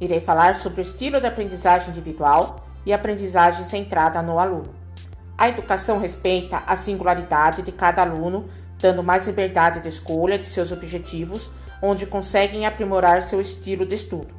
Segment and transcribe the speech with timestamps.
[0.00, 4.74] Irei falar sobre o estilo de aprendizagem individual e aprendizagem centrada no aluno.
[5.38, 8.48] A educação respeita a singularidade de cada aluno,
[8.78, 11.50] dando mais liberdade de escolha de seus objetivos,
[11.82, 14.34] onde conseguem aprimorar seu estilo de estudo.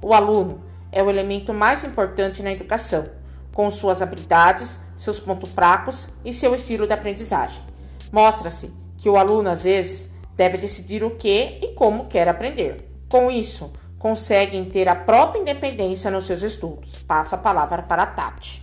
[0.00, 3.06] O aluno é o elemento mais importante na educação,
[3.52, 7.62] com suas habilidades, seus pontos fracos e seu estilo de aprendizagem.
[8.10, 12.88] Mostra-se que o aluno, às vezes, deve decidir o que e como quer aprender.
[13.08, 17.04] Com isso, conseguem ter a própria independência nos seus estudos.
[17.04, 18.60] Passo a palavra para a Tati.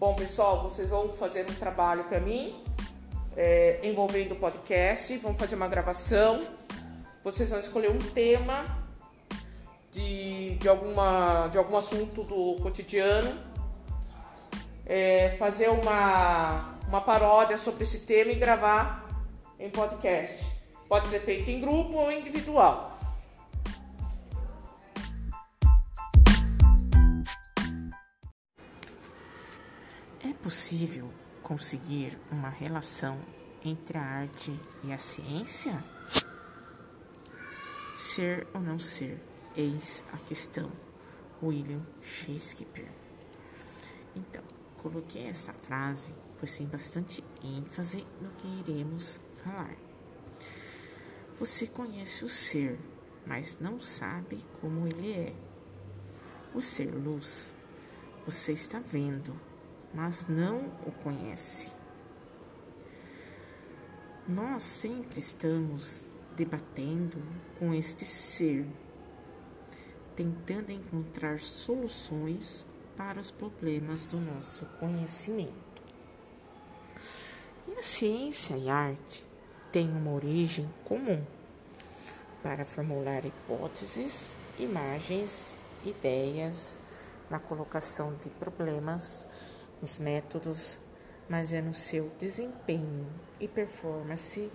[0.00, 2.64] Bom, pessoal, vocês vão fazer um trabalho para mim,
[3.36, 6.42] é, envolvendo o podcast, vão fazer uma gravação.
[7.22, 8.64] Vocês vão escolher um tema
[9.90, 13.47] de, de, alguma, de algum assunto do cotidiano,
[14.88, 19.06] é, fazer uma, uma paródia sobre esse tema e gravar
[19.58, 20.44] em podcast.
[20.88, 22.98] Pode ser feito em grupo ou individual.
[30.48, 33.20] possível conseguir uma relação
[33.62, 35.84] entre a arte e a ciência?
[37.94, 39.22] Ser ou não ser,
[39.54, 40.72] eis a questão.
[41.42, 42.90] William Shakespeare.
[44.16, 44.42] Então,
[44.88, 49.76] coloquei essa frase pois tem bastante ênfase no que iremos falar.
[51.38, 52.78] Você conhece o ser,
[53.26, 55.34] mas não sabe como ele é.
[56.54, 57.54] O ser luz,
[58.24, 59.38] você está vendo,
[59.92, 61.72] mas não o conhece.
[64.26, 67.20] Nós sempre estamos debatendo
[67.58, 68.64] com este ser,
[70.14, 72.66] tentando encontrar soluções
[72.98, 75.54] para os problemas do nosso conhecimento.
[77.68, 79.24] E a ciência e a arte
[79.70, 81.24] têm uma origem comum
[82.42, 86.80] para formular hipóteses, imagens, ideias
[87.30, 89.24] na colocação de problemas
[89.80, 90.80] os métodos,
[91.28, 93.06] mas é no seu desempenho
[93.38, 94.50] e performance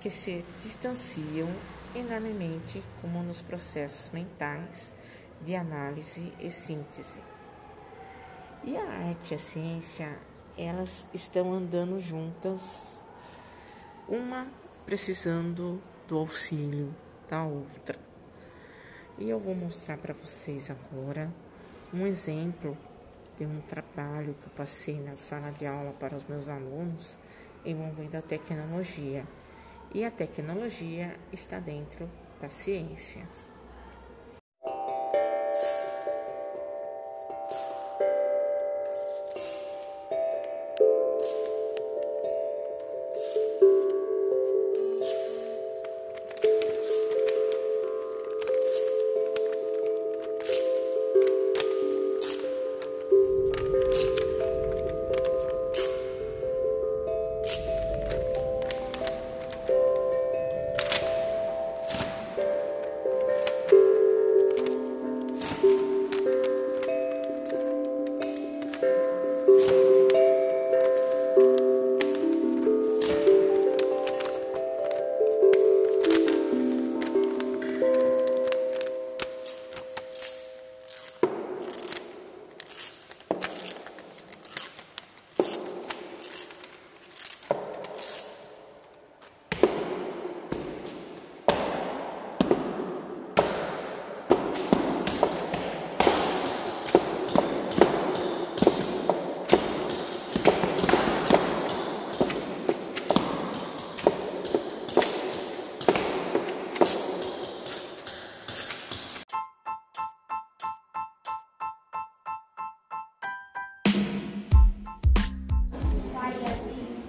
[0.00, 1.48] que se distanciam
[1.92, 4.92] enormemente, como nos processos mentais
[5.42, 7.18] de análise e síntese.
[8.62, 10.18] E a arte e a ciência,
[10.56, 13.06] elas estão andando juntas,
[14.06, 14.46] uma
[14.84, 16.94] precisando do auxílio
[17.26, 17.98] da outra.
[19.18, 21.32] E eu vou mostrar para vocês agora
[21.92, 22.76] um exemplo
[23.38, 27.18] de um trabalho que eu passei na sala de aula para os meus alunos
[27.64, 29.26] envolvendo a tecnologia.
[29.94, 33.26] E a tecnologia está dentro da ciência.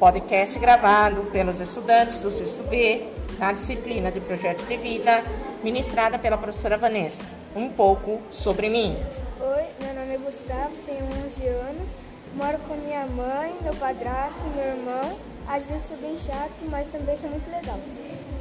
[0.02, 3.06] Podcast gravado pelos estudantes do sexto B
[3.38, 5.24] na disciplina de Projeto de Vida,
[5.64, 7.24] ministrada pela professora Vanessa.
[7.56, 8.98] Um pouco sobre mim.
[9.40, 11.88] Oi, meu nome é Gustavo, tenho 11 anos,
[12.34, 15.20] moro com minha mãe, meu padrasto, meu irmão.
[15.48, 17.78] Às vezes sou bem chato, mas também sou muito legal.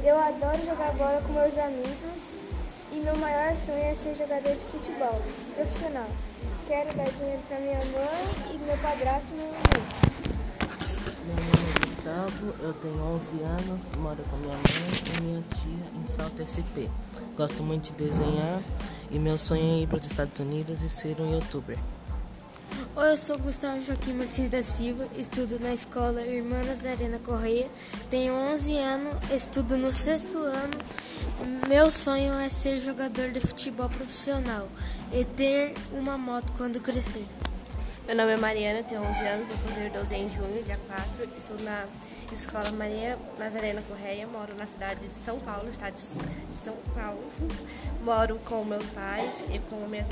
[0.03, 2.23] Eu adoro jogar bola com meus amigos
[2.91, 5.21] e meu maior sonho é ser jogador de futebol
[5.55, 6.07] profissional.
[6.67, 10.10] Quero dar dinheiro para minha mãe e meu padrasto e meu irmão.
[12.01, 16.89] Gustavo, eu tenho 11 anos, moro com minha mãe e minha tia em Salto SP.
[17.37, 18.59] Gosto muito de desenhar
[19.11, 21.77] e meu sonho é ir para os Estados Unidos e ser um youtuber.
[22.95, 27.69] Oi, eu sou Gustavo Joaquim Martins da Silva, estudo na escola Irmã Nazarena Correia,
[28.09, 30.79] tenho 11 anos, estudo no sexto ano.
[31.69, 34.67] Meu sonho é ser jogador de futebol profissional
[35.13, 37.27] e ter uma moto quando crescer.
[38.07, 41.23] Meu nome é Mariana, tenho 11 anos, vou fazer 12 em junho, dia 4.
[41.37, 41.85] Estou na
[42.33, 47.23] Escola Maria Nazarena Correia, moro na cidade de São Paulo, estado de São Paulo.
[48.03, 50.07] Moro com meus pais e com minhas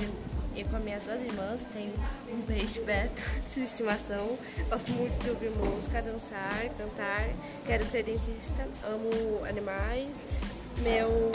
[0.55, 1.65] e com minhas duas irmãs.
[1.73, 1.93] Tenho
[2.31, 3.21] um peixe beto
[3.53, 4.37] de estimação.
[4.69, 7.27] Gosto muito de ouvir música, dançar, cantar.
[7.65, 10.15] Quero ser dentista, amo animais.
[10.81, 11.31] Meu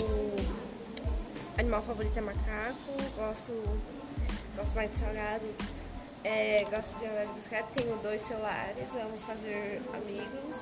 [1.58, 2.92] animal favorito é macaco.
[3.16, 3.80] Gosto,
[4.56, 5.74] gosto mais de salgado
[6.25, 10.56] é, gosto de andar de bicicleta, tenho dois celulares, amo fazer amigos,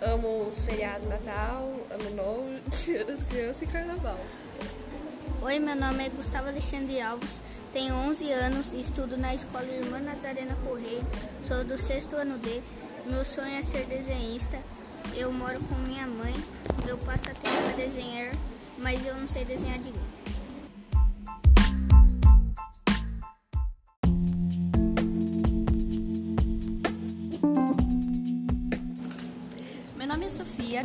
[0.00, 4.18] amo os feriados Natal, Ano Novo, Dia das Crianças e Carnaval.
[5.42, 7.38] Oi, meu nome é Gustavo Alexandre Alves,
[7.72, 11.02] tenho 11 anos estudo na Escola Irmã Nazarena Correia,
[11.46, 12.60] sou do sexto ano D.
[13.06, 14.56] Meu sonho é ser desenhista.
[15.16, 16.34] Eu moro com minha mãe,
[16.84, 18.30] meu passatempo é desenhar,
[18.78, 20.11] mas eu não sei desenhar direito.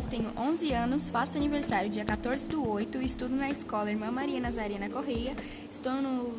[0.06, 4.88] Tenho 11 anos, faço aniversário dia 14 do 8, estudo na escola Irmã Maria Nazarena
[4.88, 5.36] Correia,
[5.68, 6.32] estou no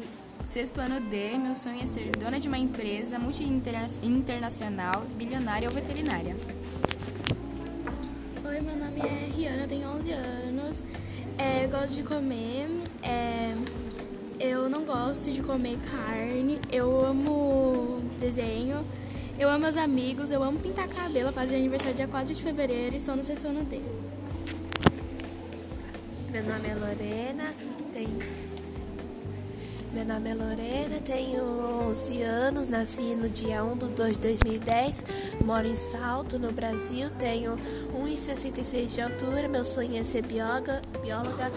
[0.47, 6.35] sexto ano D, meu sonho é ser dona de uma empresa multi-internacional, bilionária ou veterinária.
[8.43, 10.83] Oi, meu nome é Riana, tenho 11 anos,
[11.37, 12.67] é, gosto de comer,
[13.03, 13.53] é,
[14.39, 18.83] eu não gosto de comer carne, eu amo desenho,
[19.39, 22.97] eu amo meus amigos, eu amo pintar cabelo, fazer aniversário dia 4 de fevereiro e
[22.97, 23.89] estou no sexto ano dele.
[26.29, 27.53] Meu nome é Lorena,
[27.93, 28.19] tenho...
[29.93, 31.43] Meu nome é Lorena, tenho
[31.89, 35.05] 11 anos, nasci no dia 1 de 2 de 2010,
[35.43, 37.55] moro em Salto, no Brasil, tenho
[37.95, 41.49] 1,66 de altura, meu sonho é ser bióloga, bióloga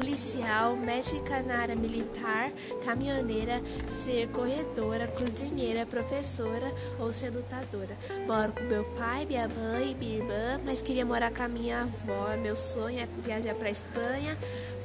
[0.00, 2.50] policial, médica na área militar,
[2.82, 7.94] caminhoneira, ser corredora, cozinheira, professora ou ser lutadora.
[8.26, 12.34] Moro com meu pai, minha mãe, minha irmã, mas queria morar com a minha avó.
[12.38, 14.38] Meu sonho é viajar para Espanha,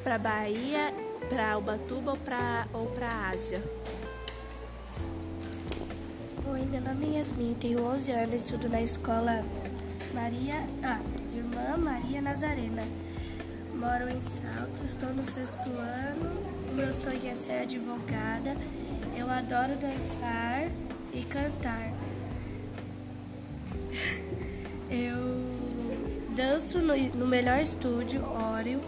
[0.03, 0.93] para Bahia,
[1.29, 3.63] para Ubatuba ou para ou para Ásia.
[6.45, 9.43] Oi, meu nome é Yasmin, tenho 11 anos, estudo na escola
[10.13, 10.99] Maria, ah,
[11.33, 12.83] Irmã Maria Nazarena.
[13.79, 16.31] Moro em Salto, estou no sexto ano.
[16.73, 18.55] Meu sonho é ser advogada.
[19.17, 20.69] Eu adoro dançar
[21.13, 21.91] e cantar.
[24.89, 28.79] Eu danço no, no melhor estúdio, Óreo,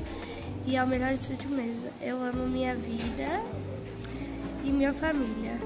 [0.65, 1.89] e é o melhor estúdio mesmo.
[2.01, 3.41] Eu amo minha vida
[4.63, 5.59] e minha família.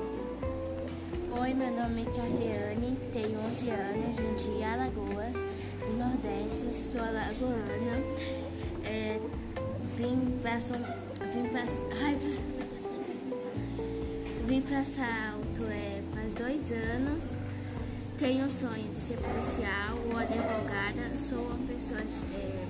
[1.39, 5.35] Oi, meu nome é Carliane, tenho 11 anos, vim de Alagoas,
[5.79, 8.40] do Nordeste, sou alagoana
[8.91, 9.19] é,
[9.95, 11.63] vim para vim para
[12.05, 12.17] ai,
[14.47, 17.37] vim para Salto é, faz dois anos.
[18.17, 21.17] Tenho o sonho de ser policial ou advogada.
[21.17, 22.67] Sou uma pessoa é,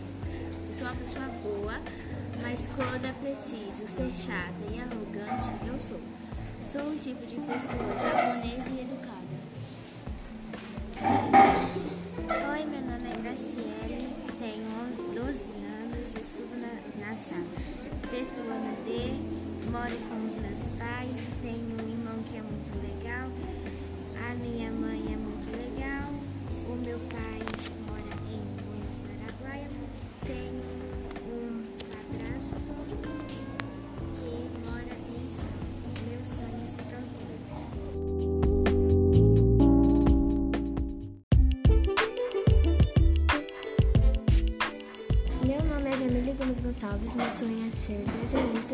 [0.73, 1.81] sou uma pessoa boa,
[2.41, 5.99] mas quando é preciso ser chata e arrogante, eu sou.
[6.67, 9.11] Sou um tipo de pessoa japonesa e educada.
[12.51, 14.07] Oi, meu nome é Graciele,
[14.39, 15.70] tenho 12 anos
[16.21, 16.69] estudo na,
[17.03, 17.43] na sala.
[18.07, 23.27] Sexto ano D, moro com os meus pais, tenho um irmão que é muito legal,
[24.29, 26.13] a minha mãe é muito legal,
[26.69, 27.50] o meu pai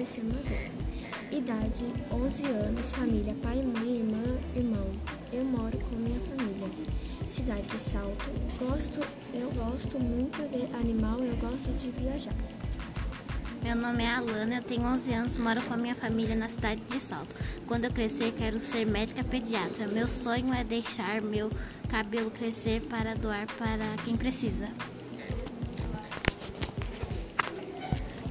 [0.01, 0.43] e senador.
[1.31, 4.23] Idade 11 anos, família pai, mãe, irmã,
[4.55, 4.91] irmão.
[5.33, 6.67] Eu moro com minha família.
[7.27, 8.25] Cidade de Salto.
[8.59, 9.01] Gosto,
[9.33, 12.33] eu gosto muito de animal, eu gosto de viajar.
[13.63, 16.81] Meu nome é Alana, eu tenho 11 anos, moro com a minha família na cidade
[16.89, 17.35] de Salto.
[17.67, 19.87] Quando eu crescer, quero ser médica pediatra.
[19.87, 21.51] Meu sonho é deixar meu
[21.89, 24.69] cabelo crescer para doar para quem precisa.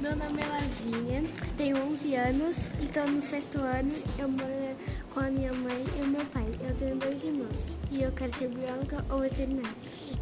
[0.01, 0.46] Meu nome é
[0.87, 1.23] Lavínia,
[1.57, 4.77] tenho 11 anos, estou no sexto ano, eu moro
[5.13, 6.47] com a minha mãe e o meu pai.
[6.61, 9.69] Eu tenho dois irmãos e eu quero ser bióloga ou veterinária.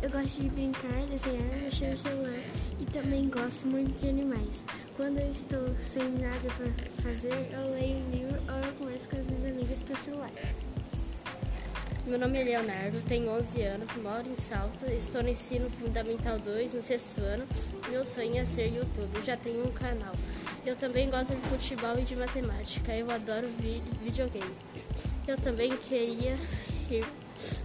[0.01, 2.41] Eu gosto de brincar, desenhar, mexer no celular
[2.81, 4.65] e também gosto muito de animais.
[4.97, 9.17] Quando eu estou sem nada para fazer, eu leio um livro ou eu converso com
[9.17, 10.31] as minhas amigas pelo celular.
[12.07, 16.75] Meu nome é Leonardo, tenho 11 anos, moro em Salto, estou no ensino fundamental 2,
[16.75, 17.47] no sexto ano.
[17.91, 20.15] Meu sonho é ser youtuber, já tenho um canal.
[20.67, 24.55] Eu também gosto de futebol e de matemática, eu adoro vi videogame.
[25.29, 26.39] Eu também queria
[26.91, 27.05] ir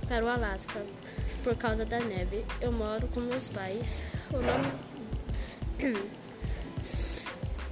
[0.06, 0.84] para o Alasca
[1.42, 2.44] por causa da neve.
[2.60, 4.02] Eu moro com meus pais.
[4.32, 4.72] O nome...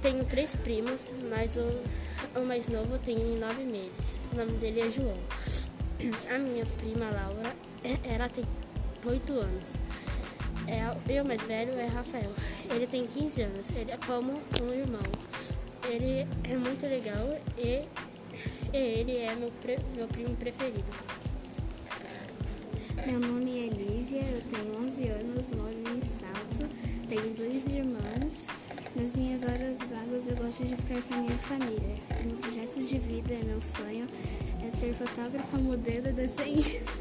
[0.00, 4.18] tenho três primos, mas o, o mais novo tem nove meses.
[4.32, 5.18] O nome dele é João.
[6.34, 7.54] A minha prima Laura,
[8.02, 8.44] ela tem
[9.04, 9.74] 8 anos.
[10.68, 12.30] É, e o mais velho é Rafael.
[12.70, 13.70] Ele tem 15 anos.
[13.74, 15.00] Ele é como um irmão.
[15.88, 17.86] Ele é muito legal e,
[18.74, 20.84] e ele é meu, pre, meu primo preferido.
[23.06, 26.68] Meu nome é Lívia, eu tenho 11 anos, moro em Salto,
[27.08, 28.44] tenho dois irmãos.
[28.94, 31.96] Nas minhas horas vagas eu gosto de ficar com a minha família.
[32.26, 34.06] Meu projeto de vida, meu sonho
[34.66, 36.92] é ser fotógrafa, modelo desenhista.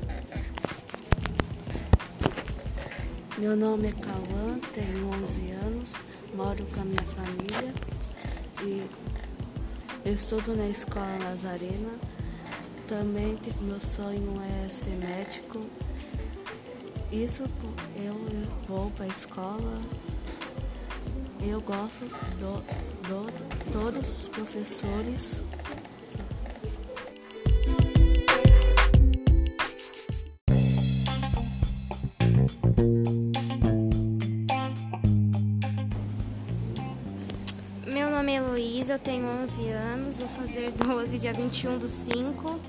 [3.37, 5.93] Meu nome é Cauã, tenho 11 anos,
[6.33, 7.71] moro com a minha família
[8.63, 11.93] e estudo na escola Nazarena.
[12.87, 15.61] Também meu sonho é ser médico.
[17.11, 17.43] Isso
[17.95, 18.15] eu
[18.67, 19.81] vou para a escola.
[21.39, 25.43] Eu gosto de todos os professores.
[39.57, 42.59] 14 anos, vou fazer 12 dia 21 do 5.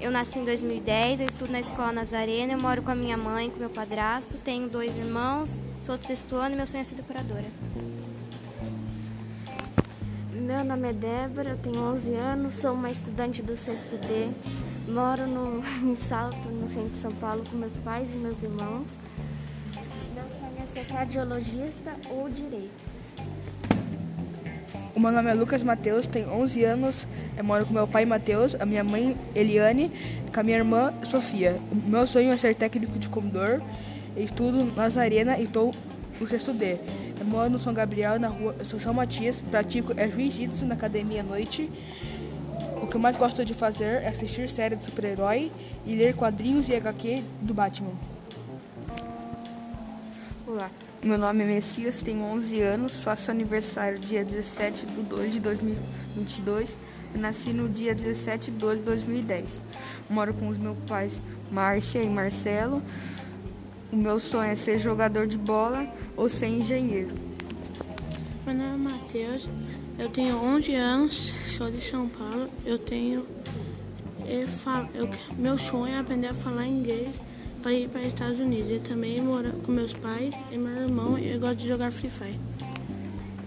[0.00, 3.48] Eu nasci em 2010, eu estudo na escola Nazarena, eu moro com a minha mãe,
[3.48, 6.96] com meu padrasto, tenho dois irmãos, sou do sexto ano e meu sonho é ser
[6.96, 7.44] decoradora.
[10.32, 14.28] Meu nome é Débora, eu tenho 11 anos, sou uma estudante do sexto D,
[14.92, 18.96] moro no, em Salto, no centro de São Paulo, com meus pais e meus irmãos.
[20.12, 22.95] Meu sonho é ser cardiologista ou direito.
[24.96, 28.54] O meu nome é Lucas Mateus, tenho 11 anos, eu moro com meu pai Mateus,
[28.54, 29.92] a minha mãe Eliane,
[30.32, 31.60] com a minha irmã Sofia.
[31.70, 33.60] O meu sonho é ser técnico de comedor,
[34.16, 35.74] estudo Nazarena e estou
[36.18, 36.78] no sexto D.
[37.20, 41.24] Eu moro no São Gabriel, na rua São Matias, pratico é jiu-jitsu na academia à
[41.24, 41.70] noite.
[42.80, 45.52] O que eu mais gosto de fazer é assistir séries de super-herói
[45.84, 47.92] e ler quadrinhos e HQ do Batman.
[50.46, 50.70] Olá,
[51.06, 56.74] meu nome é Messias, tenho 11 anos, faço aniversário dia 17 de 2 de 2022.
[57.14, 59.48] Eu nasci no dia 17 de 2 de 2010.
[60.10, 61.12] Moro com os meus pais,
[61.48, 62.82] Márcia e Marcelo.
[63.92, 65.86] O meu sonho é ser jogador de bola
[66.16, 67.14] ou ser engenheiro.
[68.44, 69.48] Meu nome é Matheus,
[70.00, 71.14] eu tenho 11 anos,
[71.56, 72.50] sou de São Paulo.
[72.64, 73.24] Eu tenho.
[74.28, 75.08] Eu falo, eu,
[75.38, 77.20] meu sonho é aprender a falar inglês
[77.66, 78.70] para ir para os Estados Unidos.
[78.70, 82.08] Eu também moro com meus pais e meu irmão e eu gosto de jogar Free
[82.08, 82.38] Fire.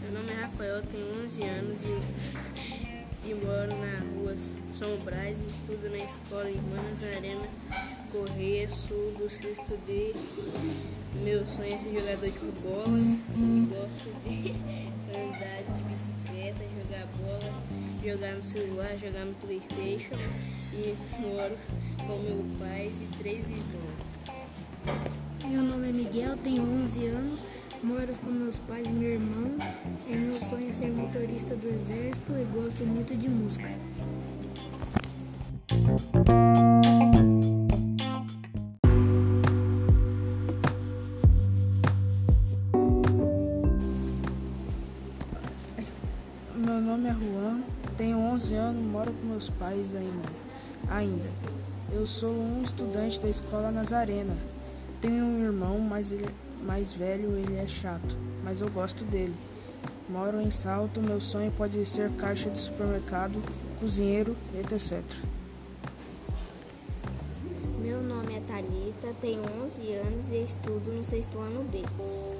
[0.04, 4.36] Meu nome é Rafael, tenho 11 anos e, e moro na rua
[4.74, 7.48] São Brás, estudo na escola Irmã Nazarena
[8.12, 10.14] Correia, sul do sexto D.
[11.24, 14.52] Meu sonho é ser jogador de bola e gosto de
[15.16, 17.54] andar de bicicleta, jogar bola,
[18.04, 20.16] jogar no celular, jogar no Playstation
[20.74, 21.58] e moro
[21.98, 24.00] com meu pai e três irmãos.
[25.46, 27.46] Meu nome é Miguel, tenho 11 anos,
[27.84, 29.52] moro com meus pais e meu irmão.
[30.08, 33.70] E meu sonho é ser motorista do exército e gosto muito de música.
[49.52, 50.30] Pais ainda.
[50.90, 51.30] ainda.
[51.92, 54.36] Eu sou um estudante da escola Nazarena.
[55.02, 56.28] Tenho um irmão, mas ele
[56.62, 59.34] mais velho, ele é chato, mas eu gosto dele.
[60.10, 63.42] Moro em Salto, meu sonho pode ser caixa de supermercado,
[63.80, 65.02] cozinheiro, etc.
[67.80, 71.84] Meu nome é Talita, tenho 11 anos e estudo no sexto ano D.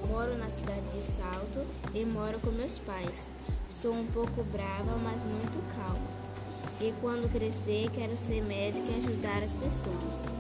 [0.08, 3.32] Moro na cidade de Salto e moro com meus pais.
[3.70, 6.29] Sou um pouco brava, mas muito calma.
[6.82, 10.40] E quando crescer, quero ser médica e ajudar as pessoas.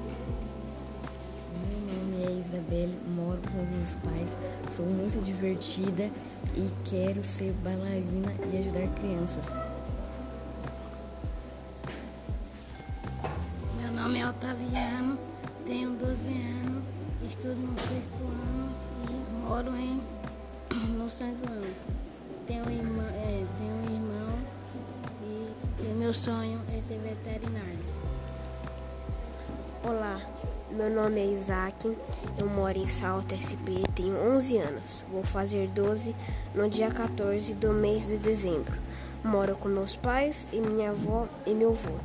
[2.59, 4.29] Isabelle, moro com os meus pais,
[4.75, 6.09] sou muito divertida
[6.55, 9.45] e quero ser bailarina e ajudar crianças.
[13.79, 15.17] Meu nome é Otaviano,
[15.65, 16.83] tenho 12 anos,
[17.29, 18.75] estudo no sexto ano
[19.07, 20.01] e moro em,
[20.97, 21.75] no segundo ano.
[22.47, 24.08] Tenho, irmã, é, tenho irmão e
[25.99, 27.77] meu sonho é ser veterinário.
[29.83, 30.21] Olá,
[30.71, 31.93] meu nome é Isaac,
[32.37, 36.15] eu moro em Salto SP, tenho 11 anos, vou fazer 12
[36.55, 38.73] no dia 14 do mês de dezembro.
[39.25, 41.97] Moro com meus pais e minha avó e meu avô.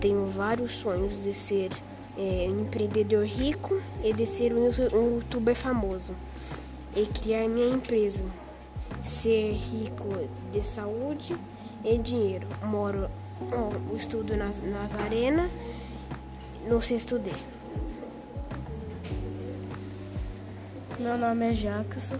[0.00, 1.70] Tenho vários sonhos de ser
[2.18, 6.16] é, um empreendedor rico e de ser um youtuber famoso
[6.96, 8.24] e criar minha empresa.
[9.04, 10.08] Ser rico
[10.50, 11.36] de saúde
[11.84, 12.48] e dinheiro.
[12.64, 13.08] Moro,
[13.40, 15.48] oh, estudo na Nazarena,
[16.68, 17.30] no sexto D.
[20.98, 22.18] Meu nome é Jackson,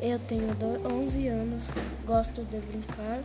[0.00, 1.64] eu tenho 11 anos,
[2.06, 3.20] gosto de brincar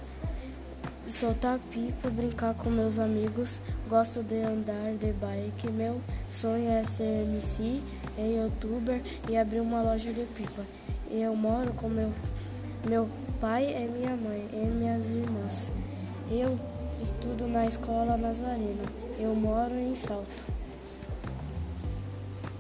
[1.10, 3.60] soltar pipa, brincar com meus amigos,
[3.90, 5.72] gosto de andar de bike.
[5.72, 7.82] Meu sonho é ser MC,
[8.18, 10.64] é youtuber e abrir uma loja de pipa.
[11.10, 12.12] Eu moro com meu,
[12.88, 13.10] meu
[13.42, 15.72] pai e minha mãe e minhas irmãs.
[16.30, 16.60] Eu
[17.04, 18.84] estudo na escola Nazarena.
[19.20, 20.44] Eu moro em Salto.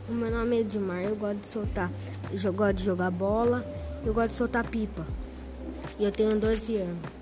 [0.07, 1.91] O meu nome é Edmar, eu gosto de soltar,
[2.31, 3.63] eu gosto de jogar bola,
[4.03, 5.05] eu gosto de soltar pipa.
[5.99, 7.19] E eu tenho 12 anos.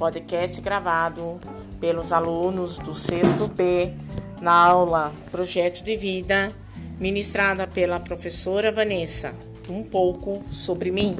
[0.00, 1.38] podcast gravado
[1.78, 3.92] pelos alunos do sexto B
[4.40, 6.54] na aula Projeto de Vida,
[7.00, 9.34] ministrada pela professora Vanessa.
[9.70, 11.16] Um pouco sobre mim.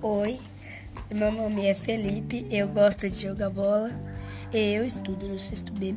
[0.00, 0.40] Oi,
[1.14, 3.90] meu nome é Felipe, eu gosto de jogar bola
[4.52, 5.94] e eu estudo no sexto B.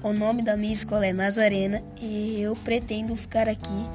[0.00, 3.90] O nome da minha escola é Nazarena e eu pretendo ficar aqui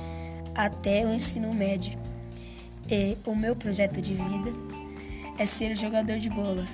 [0.54, 1.98] até o ensino médio.
[2.90, 4.52] E o meu projeto de vida
[5.38, 6.66] é ser jogador de bola.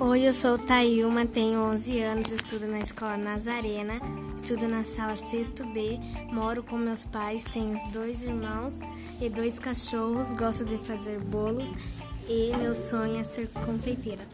[0.00, 4.00] Oi, eu sou Tayuma, tenho 11 anos, estudo na escola Nazarena,
[4.34, 6.00] estudo na sala 6 B,
[6.32, 8.80] moro com meus pais, tenho dois irmãos
[9.20, 11.72] e dois cachorros, gosto de fazer bolos
[12.28, 14.24] e meu sonho é ser confeiteira.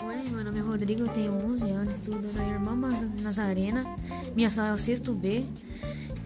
[0.00, 2.76] Oi, meu nome é Rodrigo, tenho 11 anos, estudo na Irmã
[3.22, 3.84] Nazarena,
[4.36, 5.46] minha sala é o 6 B,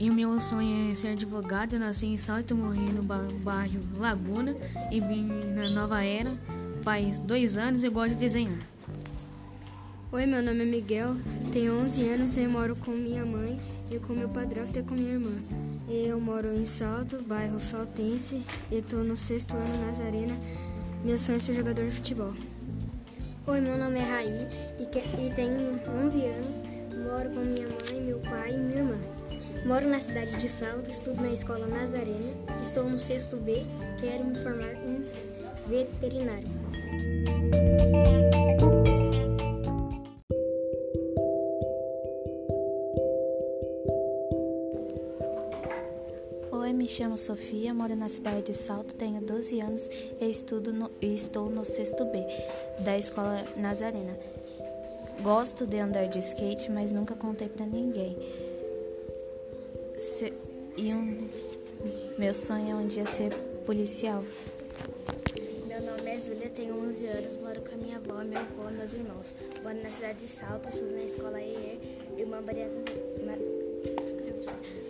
[0.01, 1.75] e o meu sonho é ser advogado.
[1.75, 4.57] Eu nasci em Salto Morri, no bairro Laguna,
[4.93, 6.33] e vim na Nova Era
[6.89, 8.67] faz dois anos e gosto de desenhar.
[10.11, 11.17] Oi, meu nome é Miguel,
[11.53, 15.13] tenho 11 anos e moro com minha mãe e com meu padrasto e com minha
[15.13, 15.35] irmã.
[15.87, 20.35] Eu moro em Salto, bairro Saltense, e estou no sexto ano Nazarena.
[21.05, 22.33] Meu sonho é ser jogador de futebol.
[23.47, 24.49] Oi, meu nome é Raí
[24.79, 24.85] e,
[25.27, 26.61] e tenho 11 anos,
[27.07, 28.97] moro com minha mãe, meu pai e minha irmã.
[29.67, 33.63] Moro na cidade de Salto, estudo na escola Nazarena, estou no sexto B,
[34.01, 35.05] quero me formar em
[35.69, 36.58] veterinário.
[46.51, 49.89] Oi, me chamo Sofia, moro na cidade de Salto, tenho 12 anos
[50.21, 52.27] e estudo no, estou no sexto B
[52.81, 54.17] da escola Nazarena.
[55.23, 58.17] Gosto de andar de skate, mas nunca contei para ninguém
[59.99, 60.33] ser,
[60.77, 61.29] e um,
[62.19, 63.33] meu sonho é um dia ser
[63.67, 64.23] policial.
[69.99, 71.81] Cidade de Salto, estudo na escola EE,
[72.17, 72.69] irmã Maria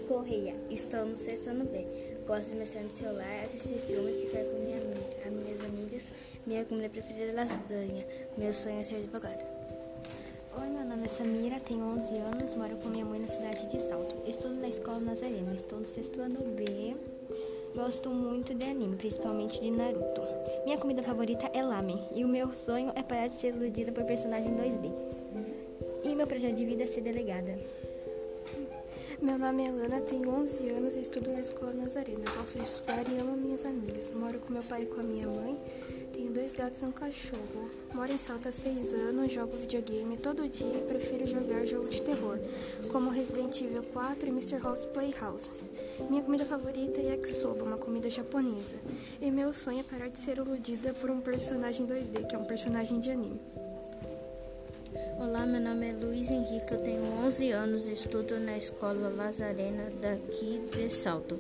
[0.07, 0.55] Correia.
[0.71, 1.87] Estou no sexto ano B.
[2.27, 4.77] Gosto de mexer no celular, assistir filme e ficar com minha,
[5.25, 6.13] as minhas amigas.
[6.47, 8.07] Minha comida preferida é lasanha.
[8.37, 9.47] Meu sonho é ser advogada.
[10.61, 13.81] Oi, meu nome é Samira, tenho 11 anos, moro com minha mãe na cidade de
[13.89, 14.15] Salto.
[14.29, 16.95] Estudo na escola Nazarena, estou no sexto ano B.
[17.75, 20.23] Gosto muito de anime, principalmente de Naruto.
[20.65, 24.05] Minha comida favorita é lamen e o meu sonho é parar de ser iludida por
[24.05, 24.93] personagem 2D.
[26.05, 27.59] E meu projeto de vida é ser delegada.
[29.21, 32.25] Meu nome é Lana, tenho 11 anos e estudo na escola Nazarena.
[32.37, 34.13] Gosto de estudar e amo minhas amigas.
[34.13, 35.59] Moro com meu pai e com a minha mãe.
[36.19, 37.71] Tenho dois gatos e um cachorro.
[37.95, 42.03] Moro em Salta há seis anos, jogo videogame todo dia e prefiro jogar jogo de
[42.03, 42.41] terror,
[42.91, 44.59] como Resident Evil 4 e Mr.
[44.61, 45.49] House Playhouse.
[46.11, 48.75] Minha comida favorita é yakisoba, uma comida japonesa.
[49.21, 52.47] E meu sonho é parar de ser iludida por um personagem 2D, que é um
[52.47, 53.41] personagem de anime.
[55.21, 60.69] Olá, meu nome é Luiz Henrique, eu tenho 11 anos estudo na escola Lazarena daqui
[60.73, 61.39] de Salto.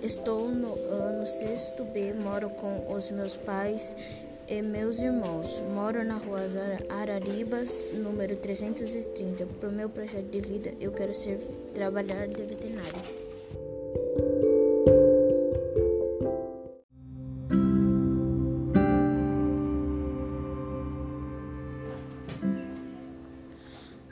[0.00, 3.96] Estou no ano sexto B, moro com os meus pais
[4.46, 5.60] e meus irmãos.
[5.74, 6.40] Moro na rua
[6.88, 9.44] Araribas, número 330.
[9.58, 11.38] Para o meu projeto de vida, eu quero ser
[11.74, 12.92] trabalhar de veterinário.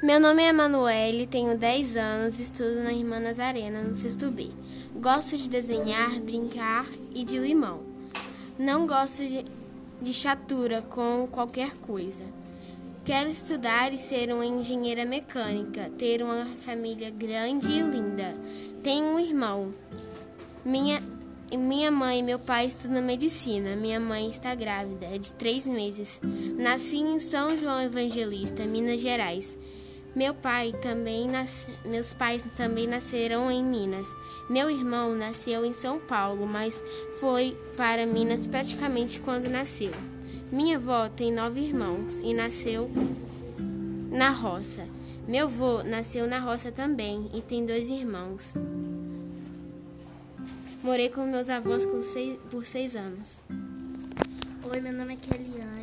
[0.03, 4.51] Meu nome é Emanuele, tenho 10 anos, estudo na Irmã Nazarena, no sexto B.
[5.01, 7.81] Gosto de desenhar, brincar e de limão.
[8.59, 9.45] Não gosto de,
[10.01, 12.25] de chatura com qualquer coisa.
[13.05, 18.35] Quero estudar e ser uma engenheira mecânica, ter uma família grande e linda.
[18.83, 19.73] Tenho um irmão.
[20.65, 21.01] Minha,
[21.53, 23.77] minha mãe e meu pai estudam medicina.
[23.77, 26.21] Minha mãe está grávida, é de três meses.
[26.59, 29.57] Nasci em São João Evangelista, Minas Gerais.
[30.17, 31.67] Meu pai também nas...
[31.85, 34.09] Meus pais também nasceram em Minas.
[34.49, 36.83] Meu irmão nasceu em São Paulo, mas
[37.21, 39.91] foi para Minas praticamente quando nasceu.
[40.51, 42.91] Minha avó tem nove irmãos e nasceu
[44.11, 44.89] na roça.
[45.29, 48.55] Meu avô nasceu na roça também e tem dois irmãos.
[50.83, 53.39] Morei com meus avós seis, por seis anos.
[54.65, 55.76] Oi, meu nome é Keliane,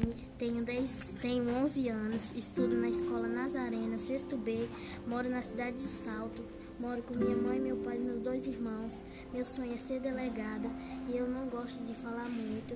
[0.44, 4.68] tenho, 10, tenho 11 anos, estudo na escola Nazarena, sexto B,
[5.08, 6.44] moro na cidade de Salto,
[6.78, 9.02] moro com minha mãe, meu pai e meus dois irmãos.
[9.34, 10.70] Meu sonho é ser delegada
[11.08, 12.76] e eu não gosto de falar muito,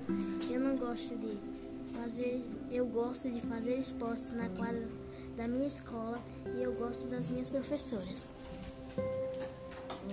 [0.50, 1.36] eu não gosto de
[1.92, 4.88] fazer, eu gosto de fazer esportes na quadra
[5.36, 6.18] da minha escola
[6.56, 8.32] e eu gosto das minhas professoras.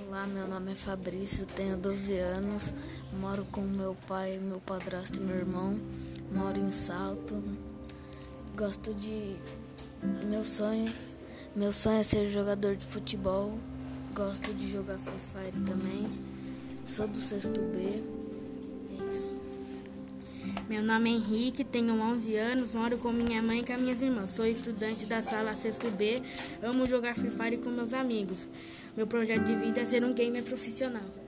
[0.08, 2.74] Olá, meu nome é Fabrício, tenho 12 anos,
[3.18, 5.80] moro com meu pai, meu padrasto e meu irmão,
[6.32, 7.44] moro em Salto.
[8.56, 9.36] Gosto de.
[10.28, 10.92] Meu sonho.
[11.56, 13.58] Meu sonho é ser jogador de futebol.
[14.14, 16.10] Gosto de jogar Free Fire também.
[16.86, 18.04] Sou do sexto B.
[18.92, 19.36] É isso.
[20.70, 24.30] Meu nome é Henrique, tenho 11 anos, moro com minha mãe e com minhas irmãs.
[24.30, 26.22] Sou estudante da sala sexto B.
[26.64, 28.48] Amo jogar Free Fire com meus amigos.
[28.96, 31.25] Meu projeto de vida é ser um gamer profissional.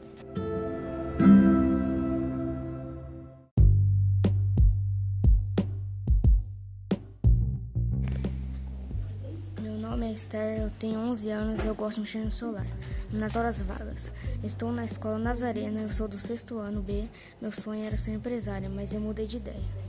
[10.17, 12.65] Esther, eu tenho 11 anos e eu gosto de mexer no celular.
[13.11, 14.11] Nas horas vagas,
[14.43, 17.07] estou na escola Nazarena, eu sou do sexto ano B.
[17.39, 19.86] Meu sonho era ser empresária, mas eu mudei de ideia.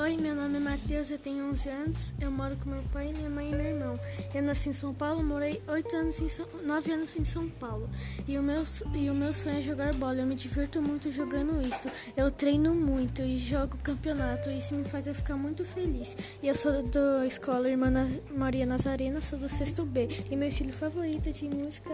[0.00, 3.28] Oi, meu nome é Matheus, eu tenho 11 anos, eu moro com meu pai, minha
[3.28, 3.98] mãe e meu irmão.
[4.32, 7.90] Eu nasci em São Paulo, morei 8 anos em São, 9 anos em São Paulo.
[8.28, 8.62] E o, meu,
[8.94, 11.88] e o meu sonho é jogar bola, eu me divirto muito jogando isso.
[12.16, 16.16] Eu treino muito e jogo campeonato, isso me faz eu ficar muito feliz.
[16.40, 17.90] E eu sou da escola Irmã
[18.30, 20.08] Maria Nazarena, sou do sexto B.
[20.30, 21.90] E meu estilo favorito de música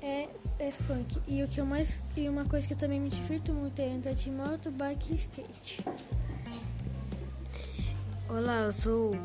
[0.00, 0.28] é,
[0.60, 1.20] é funk.
[1.26, 3.90] E o que eu mais e uma coisa que eu também me divirto muito é
[3.90, 5.84] andar de moto, bike e skate.
[8.30, 9.16] Olá, eu sou.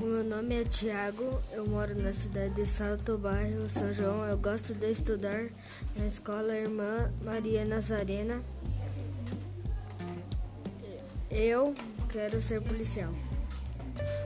[0.00, 4.24] O meu nome é Tiago, eu moro na cidade de Salto Bairro, São João.
[4.24, 5.44] Eu gosto de estudar
[5.94, 8.40] na escola Irmã Maria Nazarena.
[11.30, 11.74] Eu
[12.08, 13.12] quero ser policial.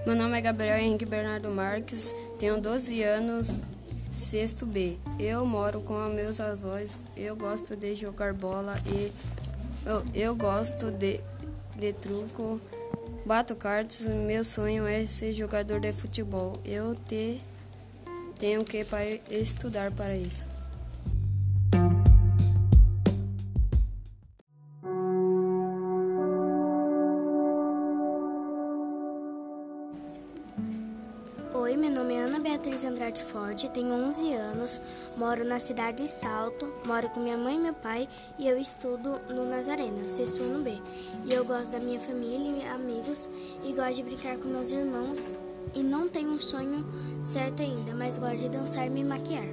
[0.06, 3.56] Meu nome é Gabriel Henrique Bernardo Marques, tenho 12 anos,
[4.16, 4.98] sexto B.
[5.18, 9.12] Eu moro com meus avós, eu gosto de jogar bola e
[9.85, 11.18] eu, eu gosto de,
[11.74, 12.61] de truco.
[13.24, 16.54] Bato cartas, meu sonho é ser jogador de futebol.
[16.64, 17.40] Eu te,
[18.37, 20.52] tenho que para estudar para isso.
[35.33, 38.07] Moro na cidade de Salto, moro com minha mãe e meu pai
[38.38, 40.79] e eu estudo no Nazarena, sexto ano B.
[41.25, 43.31] E eu gosto da minha família e amigos
[43.64, 45.35] e gosto de brincar com meus irmãos
[45.75, 46.85] e não tenho um sonho
[47.23, 49.47] certo ainda, mas gosto de dançar e me maquiar.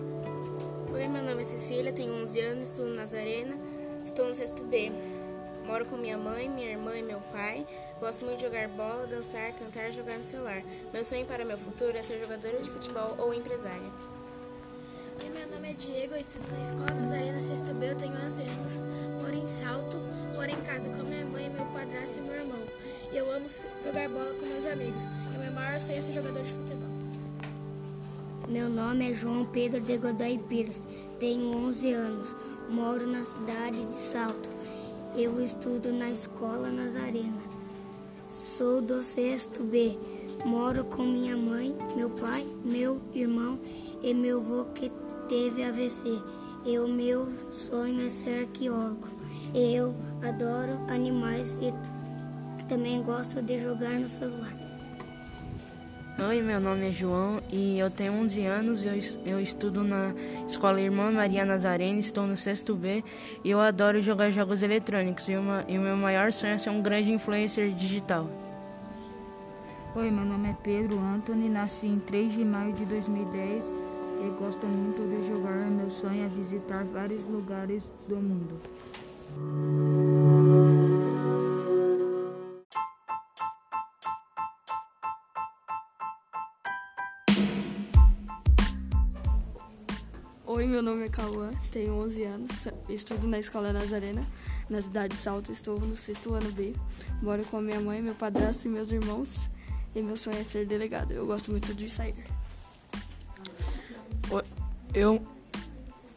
[0.92, 3.56] Oi, meu nome é Cecília, tenho 11 anos, estudo no Nazarena,
[4.04, 4.92] estou no sexto B.
[5.66, 7.66] Moro com minha mãe, minha irmã e meu pai.
[8.02, 10.62] Gosto muito de jogar bola, dançar, cantar jogar no celular.
[10.92, 14.19] Meu sonho para meu futuro é ser jogadora de futebol ou empresária.
[15.34, 18.82] Meu nome é Diego, eu estudo na escola Nazarena Sexto B, eu tenho 11 anos.
[19.22, 19.98] Moro em Salto,
[20.34, 22.60] moro em casa com minha mãe, meu padrasto e meu irmão.
[23.12, 23.46] E eu amo
[23.86, 25.04] jogar bola com meus amigos.
[25.32, 26.90] E o meu maior sonho é ser jogador de futebol.
[28.48, 30.82] Meu nome é João Pedro de Godoy Pires,
[31.20, 32.36] tenho 11 anos,
[32.70, 34.50] moro na cidade de Salto.
[35.16, 37.42] Eu estudo na escola Nazarena.
[38.30, 39.96] Sou do sexto B.
[40.44, 43.60] Moro com minha mãe, meu pai, meu irmão
[44.02, 44.90] e meu avô que
[45.30, 46.20] teve AVC.
[46.66, 49.08] E o meu sonho é ser arqueólogo.
[49.54, 51.72] Eu adoro animais e
[52.68, 54.54] também gosto de jogar no celular.
[56.28, 58.84] Oi, meu nome é João e eu tenho 11 anos.
[58.84, 58.94] Eu,
[59.26, 60.14] eu estudo na
[60.46, 63.02] Escola Irmã Maria Nazarena, estou no sexto B
[63.42, 65.30] e eu adoro jogar jogos eletrônicos.
[65.30, 68.30] E, uma, e o meu maior sonho é ser um grande influencer digital.
[69.96, 73.89] Oi, meu nome é Pedro Anthony, nasci em 3 de maio de 2010
[74.22, 75.70] e gosto muito de jogar.
[75.72, 78.60] Meu sonho é visitar vários lugares do mundo.
[90.46, 94.26] Oi, meu nome é Cauã, tenho 11 anos, estudo na Escola Nazarena,
[94.70, 96.74] na cidade de Salto, estou no sexto ano B,
[97.22, 99.48] moro com a minha mãe, meu padrasto e meus irmãos,
[99.96, 102.16] e meu sonho é ser delegado, eu gosto muito de sair.
[104.94, 105.22] Eu,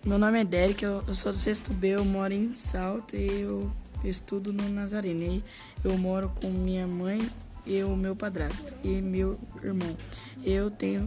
[0.03, 3.43] meu nome é Derek, eu, eu sou do sexto B, eu moro em Salto e
[3.43, 3.71] eu
[4.03, 5.45] estudo no Nazarena, e
[5.85, 7.29] eu moro com minha mãe
[7.67, 9.95] e o meu padrasto e meu irmão.
[10.43, 11.07] Eu tenho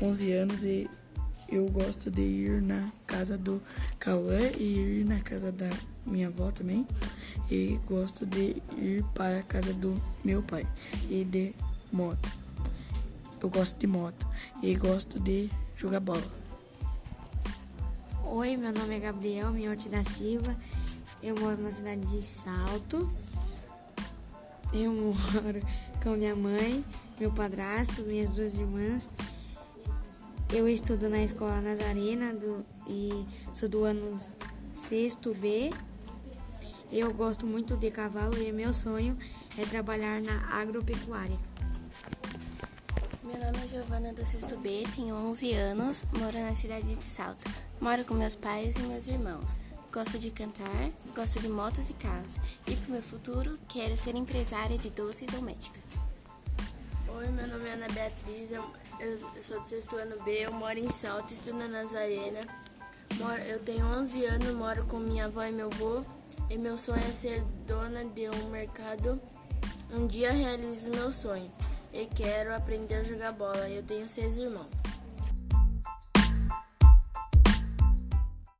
[0.00, 0.88] 11 anos e
[1.50, 3.60] eu gosto de ir na casa do
[3.98, 5.68] Cauã e ir na casa da
[6.06, 6.86] minha avó também.
[7.50, 10.66] E gosto de ir para a casa do meu pai
[11.10, 11.52] e de
[11.92, 12.32] moto.
[13.42, 14.26] Eu gosto de moto
[14.62, 16.39] e gosto de jogar bola.
[18.32, 20.56] Oi, meu nome é Gabriel Miotti da Silva.
[21.22, 23.10] Eu moro na cidade de Salto.
[24.72, 25.60] Eu moro
[26.02, 26.84] com minha mãe,
[27.18, 29.10] meu padrasto, minhas duas irmãs
[30.52, 34.18] eu estudo na escola Nazarena do, e sou do ano
[34.74, 35.70] sexto B.
[36.90, 39.16] Eu gosto muito de cavalo e meu sonho
[39.56, 41.38] é trabalhar na agropecuária.
[43.62, 47.44] É Giovana do sexto B, tenho 11 anos, moro na cidade de Salto.
[47.78, 49.54] Moro com meus pais e meus irmãos.
[49.92, 52.36] Gosto de cantar, gosto de motos e carros.
[52.66, 55.78] E para o meu futuro, quero ser empresária de doces ou médica.
[57.08, 58.64] Oi, meu nome é Ana Beatriz, eu,
[58.98, 62.40] eu sou do sexto ano B, eu moro em Salto, estudo na Nazarena.
[63.16, 66.02] Moro, eu tenho 11 anos, moro com minha avó e meu avô.
[66.48, 69.20] E meu sonho é ser dona de um mercado.
[69.92, 71.52] Um dia realizo meu sonho
[71.92, 73.68] e quero aprender a jogar bola.
[73.68, 74.79] Eu tenho seis irmãos.